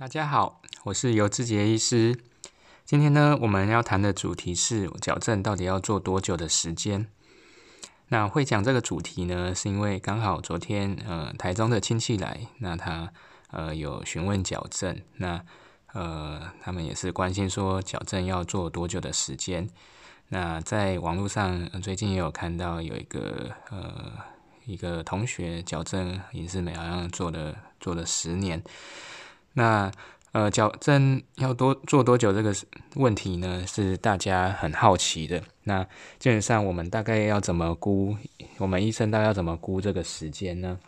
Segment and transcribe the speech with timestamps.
[0.00, 2.18] 大家好，我是尤志杰医师。
[2.86, 7.06] 今天呢，我们要谈的主题是矫正到底要做多久的时间？
[8.08, 13.12] 那会讲这个主题呢，是因为刚好昨天呃台中的亲戚来，那他
[13.50, 15.44] 呃有询问矫正，那
[15.92, 19.68] 呃他们也是关心说矫正要做多久的时间？
[20.28, 24.14] 那在网络上最近也有看到有一个呃
[24.64, 28.62] 一个同学矫正隐适美好像做了做了十年。
[29.60, 29.92] 那
[30.32, 32.54] 呃，矫正要多做多久这个
[32.94, 33.62] 问题呢？
[33.66, 35.42] 是大家很好奇的。
[35.64, 35.84] 那
[36.18, 38.16] 基本上我们大概要怎么估？
[38.56, 40.78] 我们医生大概要怎么估这个时间呢？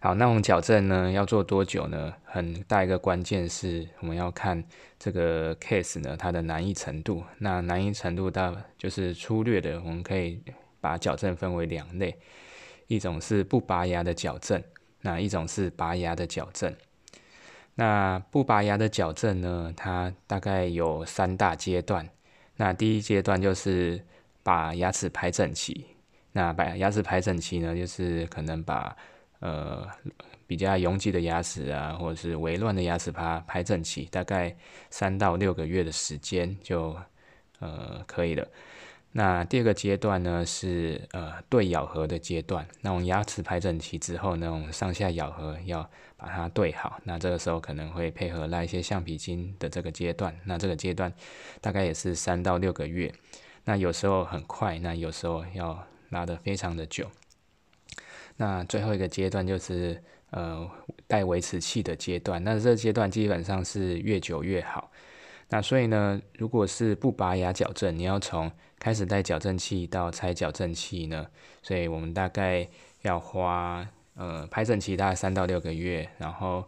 [0.00, 2.12] 好，那我们矫正呢要做多久呢？
[2.24, 4.64] 很大一个关键是我们要看
[4.98, 7.22] 这个 case 呢它的难易程度。
[7.38, 10.42] 那难易程度大就是粗略的，我们可以
[10.80, 12.18] 把矫正分为两类，
[12.88, 14.60] 一种是不拔牙的矫正，
[15.02, 16.74] 那一种是拔牙的矫正。
[17.74, 19.72] 那不拔牙的矫正呢？
[19.76, 22.08] 它大概有三大阶段。
[22.56, 24.00] 那第一阶段就是
[24.42, 25.86] 把牙齿排整齐。
[26.32, 28.96] 那把牙齿排整齐呢，就是可能把
[29.40, 29.86] 呃
[30.46, 34.56] 比较拥挤的牙齿啊，或者是微乱的牙齿把它排整齐，大概
[34.90, 36.96] 三到六个月的时间就
[37.58, 38.46] 呃可以了。
[39.16, 42.66] 那第二个阶段呢是呃对咬合的阶段。
[42.80, 46.98] 那我们牙齿排整齐之后呢，我们上下咬合要把它对好。
[47.04, 50.36] 那这个时候可能会配合拉一些橡皮筋的这个阶段。
[50.44, 51.12] 那这个阶段
[51.60, 53.14] 大概也是三到六个月。
[53.64, 57.08] 那有时候很快，那有时候要拉的非常的久。
[58.36, 60.68] 那最后一个阶段就是呃
[61.06, 62.42] 带维持器的阶段。
[62.42, 64.90] 那这阶段基本上是越久越好。
[65.50, 68.50] 那所以呢，如果是不拔牙矫正，你要从
[68.84, 71.26] 开始戴矫正器到拆矫正器呢，
[71.62, 72.68] 所以我们大概
[73.00, 76.62] 要花呃排整期大概三到六个月，然后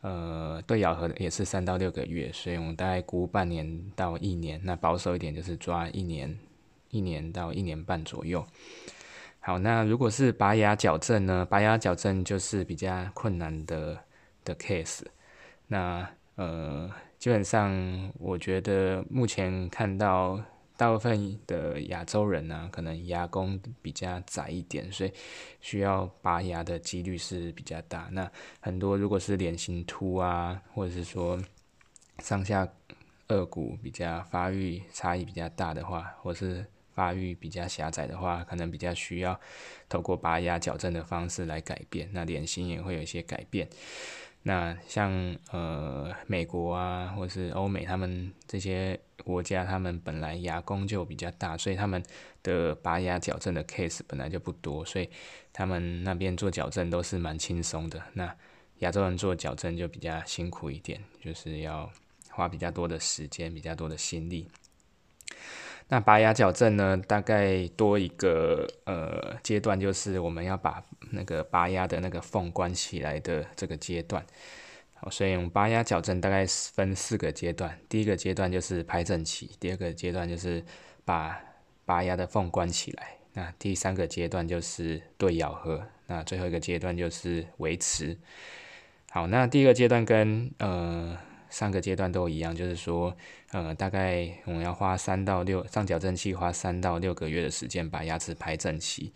[0.00, 6.38] 呃对咬合也是三到六个月，所以我们大概估半年到一年，那保守一点就是抓一年
[6.88, 8.42] 一年到一年半左右。
[9.40, 13.98] 好，那如果是拔牙矫正呢，拔牙矫正就是比较困难的
[14.42, 15.02] 的 case，
[15.66, 16.90] 那呃。
[17.22, 20.40] 基本上，我觉得目前看到
[20.76, 25.12] 大部分的亚洲人呢，可能牙弓比较窄一点，所以
[25.60, 28.08] 需要拔牙的几率是比较大。
[28.12, 31.40] 那很多如果是脸型凸啊，或者是说
[32.18, 32.66] 上下
[33.28, 39.38] 颚骨比较发育差异比较大的话，或是发育比较狭窄的话，可能比较需要
[39.88, 43.68] 透过拔牙矫正的方式来改变，那脸型也会有一些改变。
[44.44, 52.02] 那像呃美国啊，或是欧美，他们这些国家，他们本来牙弓就比较大，所以他们
[52.42, 55.08] 的拔牙矫正的 case 本来就不多，所以
[55.52, 58.02] 他们那边做矫正都是蛮轻松的。
[58.14, 58.34] 那
[58.80, 61.88] 亚洲人做矫正就比较辛苦一点，就是要
[62.30, 64.48] 花比较多的时间，比较多的心力。
[65.92, 74.24] 那拔牙矫正呢，大概多一个呃阶段，就是我们要把那个拔牙的那个缝关起来的这个阶段。
[74.94, 80.64] 好，所以我们拔牙矫正大概分四个阶段，第一个阶段就是排整齐，第二个阶段就是
[81.04, 81.38] 把
[81.84, 88.16] 拔牙的缝关起来，那第三个阶段就是对咬合，那最后一个阶段就是维持。
[89.10, 91.18] 好，那第一个阶段跟呃。
[91.52, 93.14] 三个阶段都一样，就是说，
[93.50, 99.12] 呃，大概我们要花三到六上矫正器，花三到六个月的时间把牙齿排整齐。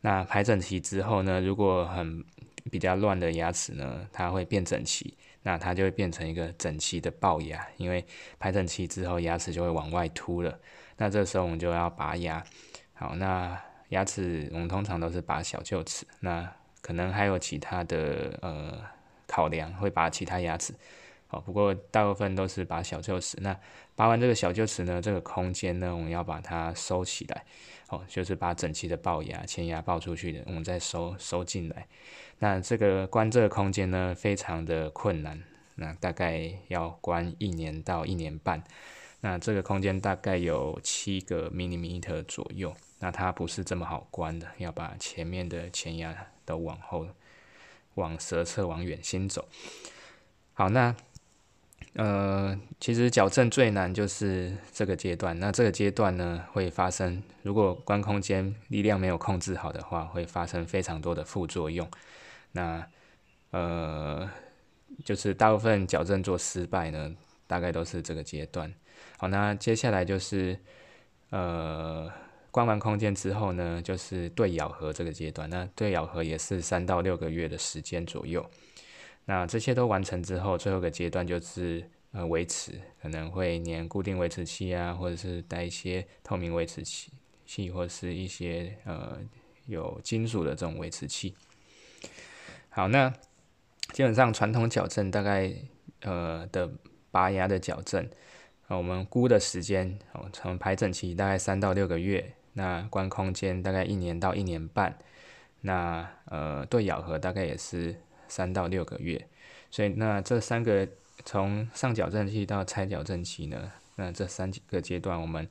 [0.00, 2.24] 那排整齐之后呢，如果很
[2.72, 8.04] 比较乱的牙齿呢，它会变整齐，那它就会变成一个整齐的龅牙，因为
[8.40, 10.58] 排整齐之后牙齿就会往外凸了。
[10.96, 12.42] 那这时候我们就要拔牙。
[12.94, 13.56] 好，那
[13.90, 18.82] 牙齿我们通常都是拔小臼齿，那可能还有其他的呃
[19.28, 20.74] 考量，会拔其他牙齿。
[21.30, 23.38] 哦，不过大部分都是拔小臼齿。
[23.40, 23.56] 那
[23.94, 27.44] 拔完这个小臼齿呢，这个空间呢，我们要把它收起来。
[27.88, 31.88] 哦，就是把整齐的龅牙、前牙刨出去的，我们再收收进来。
[32.38, 35.42] 那这个关这个空间呢，非常的困难。
[35.74, 38.62] 那大概要关一年到一年半。
[39.20, 42.72] 那这个空间大概有七个 millimeter 左右。
[43.00, 47.06] 那它不是这么好关的，要把前面的前牙都往后、
[47.94, 49.48] 往舌侧、往远心走。
[50.54, 50.94] 好，那。
[51.94, 55.38] 呃，其实矫正最难就是这个阶段。
[55.40, 61.88] 那这个阶段呢，会发生如果关空间力量没有控制好的话，会发生非常多的副作用。
[62.52, 62.86] 那
[63.50, 64.30] 呃，
[65.04, 67.12] 就是大部分矫正做失败呢，
[67.48, 68.72] 大概都是这个阶段。
[69.18, 70.56] 好，那接下来就是
[71.30, 72.08] 呃，
[72.52, 75.50] 关完空间之后呢，就是对咬合这个阶段。
[75.50, 78.48] 那对咬合也是三到六个月的时间左右。
[79.26, 87.12] 那这些都完成之后，最后一个阶段就是呃维持，可能会粘固定维持器啊，或者是带一些透明维持器
[87.46, 89.18] 器，或是一些呃
[89.66, 91.36] 有金属的这种维持器。
[92.70, 93.08] 好，那
[93.92, 95.52] 基本上传统矫正大概
[96.00, 96.68] 呃的
[97.12, 98.04] 拔牙的矫正，
[98.66, 104.98] 啊，我们估的时间哦，从排整期大概三到六个月，那关空间大概一年到一年半，
[105.60, 107.94] 那呃对咬合大概也是。
[108.30, 109.28] 三到六个月，
[109.70, 110.88] 所以那这三个
[111.24, 115.46] 从上矫正期到拆矫正期呢，那这三个阶段我们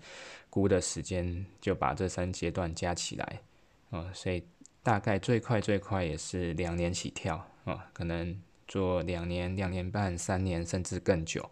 [0.49, 3.41] 估的时间就把这三阶段加起来，
[3.89, 4.43] 哦，所以
[4.81, 11.47] 大概最快最快也是两年起跳，哦，可能做两年、两年半、三年甚至更久，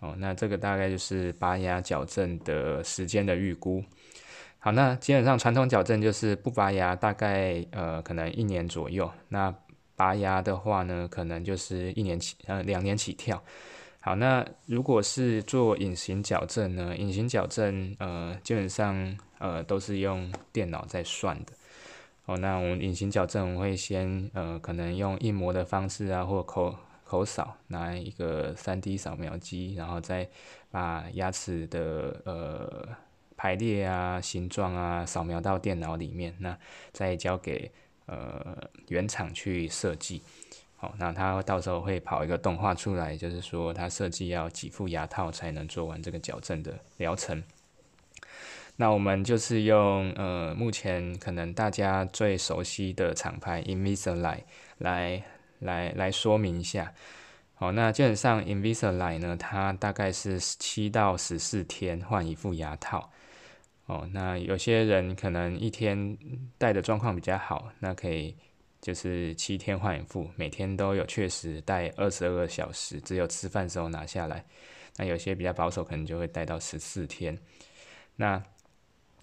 [0.00, 3.84] 哦，那这个大概就是拔牙矫正的时间的预估。
[4.58, 9.54] 好，那基本上传统矫正就是不拔牙，大概呃可能一年左右，那。
[10.00, 13.42] 拔牙的话呢，可能就是一年起呃两年起跳。
[14.00, 16.96] 好，那如果是做隐形矫正呢？
[16.96, 21.52] 隐形矫正呃基本上呃都是用电脑在算的。
[22.24, 26.74] 哦，那我们隐形矫正我会先呃可能用印模的方式啊，或口
[27.04, 30.26] 口扫，拿一个三 D 扫描机，然后再
[30.70, 32.88] 把牙齿的呃
[33.36, 36.58] 排列啊、形状啊扫描到电脑里面，那
[36.90, 37.70] 再交给。
[38.10, 40.20] 呃，原厂去设计，
[40.76, 47.40] 好，那他到时候会跑一个动画出来，就是说他设计要几副牙套才能做完这个矫正的疗程。
[48.74, 54.40] 那我们就是用呃，目前可能大家最熟悉的厂牌 Invisalign
[54.78, 55.22] 来
[55.60, 56.92] 来来说明一下。
[57.54, 63.12] 好，那基本上 Invisalign 呢，它大概是七到十四天换一副牙套。
[63.90, 66.16] 哦，那有些人可能一天
[66.56, 68.36] 戴的状况比较好，那可以
[68.80, 74.44] 就是七天换一副，每天都有确实戴二十二个小时，只有吃饭时候拿下来。
[74.96, 77.36] 那有些比较保守，可能就会戴到十四天。
[78.14, 78.40] 那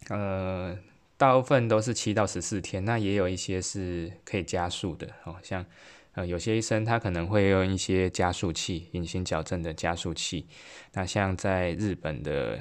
[0.10, 0.78] 呃，
[1.16, 5.66] 大部分都是七到十四天，那也有一些是可以加速的哦，像
[6.12, 10.46] 呃有些医生他可能会用一些加速器，隐形矫正的加速器。
[10.92, 12.60] 那像在日本的。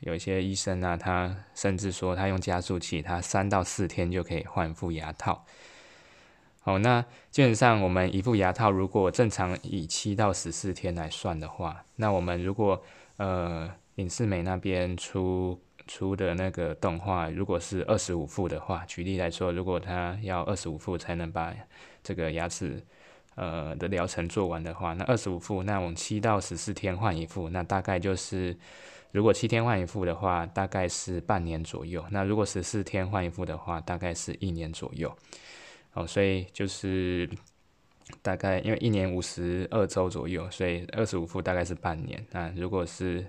[0.00, 5.44] 有一些医生呢，他甚至说他用加速器，他三到四天就可以换副牙套。
[6.60, 12.82] 好，那基本上我们一副牙套如果正常以七到十四天来算的话，那我们如果
[13.16, 21.54] 呃影视美那边出出的那个动画，如果是二十五副的话，举例来说，如果他要二十五副才能把
[22.02, 22.84] 这个牙齿
[23.38, 28.54] 呃的疗程做完的话，那二十五副，那我们七到十四天换一副，那大概就是。
[29.10, 35.10] 如果七天换一副的话，大概是半年左右；那如果十四天换一副的话，大概是一年左右。
[35.94, 37.26] 哦，所以就是
[38.20, 42.22] 大概因为一年五十二周左右，所以二十五副大概是半年。
[42.32, 43.24] 那如果是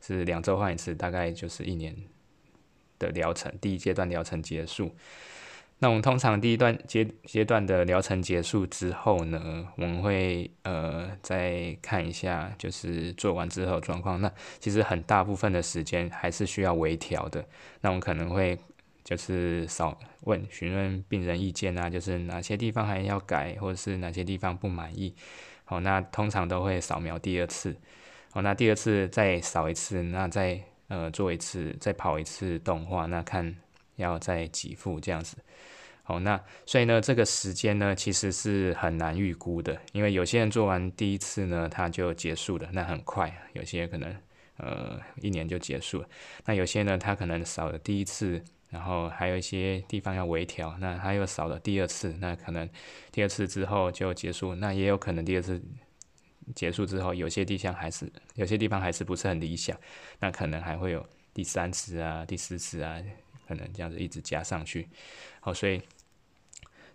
[0.00, 1.94] 是两周换一次，大概就是一年
[2.98, 4.90] 的疗程，第一阶段疗程结束。
[5.80, 14.20] 那我们通常第一段阶阶段的疗程结束之后呢，我们会呃再看一下，就是做完之后状况。
[14.20, 14.28] 那
[14.58, 17.44] 其实很大部分的时间还是需要微调的。
[17.80, 18.58] 那我们可能会
[19.04, 25.14] 就是少问询问病人意见啊，就是哪些地方还要改，或者是哪些地方不满意。
[25.64, 27.76] 好，那通常都会扫描第二次。
[28.32, 33.54] 好，那第二次再扫一次，那再呃做一次，再跑一次动画，那看。
[33.98, 35.36] 要再给付这样子，
[36.02, 44.16] 好，那所以呢，这个时间呢，其实是很难预估的，因为有些人做完第一次呢，他就结束了，那很快；有些可能
[44.56, 46.08] 呃一年就结束了，
[46.46, 52.66] 那有些呢，他可能少了第一次，然后还有一些地方要微调，那他又少了第二次，那可能
[53.10, 55.60] 第二次之后就结束，那也有可能第二次
[56.54, 59.76] 结束之后，有些地方还是有些地方还是不是很理想，
[60.20, 62.96] 那可能还会有第三次啊、第四次啊。
[63.48, 64.86] 可能这样子一直加上去，
[65.40, 65.80] 好，所以，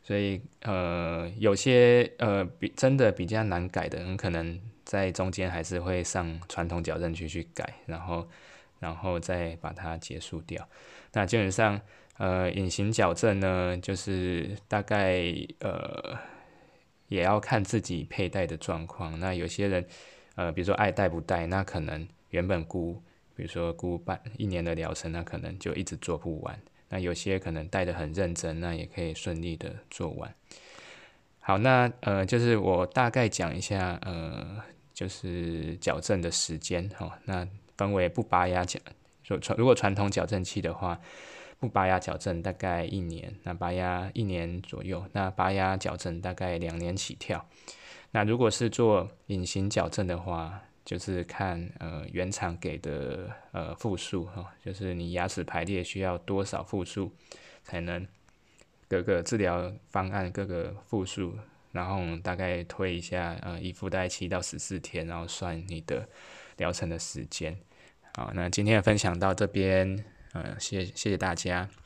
[0.04, 8.30] 所以呃，有些呃比真的比较难改的，很可能在中间还是会上传统矫正区去改，然后，
[8.80, 10.70] 然后再把它结束掉。
[11.14, 11.82] 那基本上，
[12.20, 15.24] 呃，隐形矫正呢，就是大概
[15.60, 16.16] 呃，
[17.08, 19.20] 也要看自己佩戴的状况。
[19.20, 19.84] 那有些人，
[20.36, 23.02] 呃，比如说爱戴不戴，那可能原本估。
[23.36, 26.60] 比如说，估半一年的疗程，那可能就一直做不完。
[26.90, 30.34] 那有些可能带的很认真，那也可以顺利的做完。
[31.40, 34.62] 好，那呃，就是我大概讲一下，呃，
[34.94, 37.20] 就是矫正的时间哈。
[37.26, 38.80] 那分为不拔牙矫，
[39.24, 41.00] 说传如果传统矫正器的话，
[41.60, 47.46] 不拔牙矫正大概一年，那拔牙一年左右，那拔牙矫正大概两年起跳。
[48.12, 57.12] 那如果是做隐形矫正的话，就是看呃原厂给的呃复数哈，就是你牙齿排列需要多少复数
[57.64, 58.06] 才能
[58.88, 61.38] 各个治疗方案各个复数，
[61.72, 66.08] 然后大概推一下呃一复大概七到十四天，然后算你的
[66.58, 67.58] 疗程的时间。
[68.16, 71.70] 好，那今天的分享到这边，呃，谢谢谢大家。